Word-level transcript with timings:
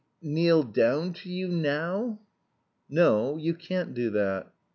kneel 0.19 0.63
down... 0.63 1.13
to 1.13 1.29
you 1.29 1.47
now?" 1.47 2.19
"No, 2.89 3.37
you 3.37 3.53
can't 3.53 3.93
do 3.93 4.09
that." 4.09 4.51